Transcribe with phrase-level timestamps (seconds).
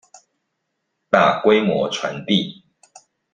[1.11, 2.63] 大規模傳遞